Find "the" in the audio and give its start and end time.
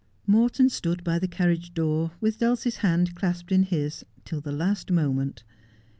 1.19-1.27, 4.41-4.51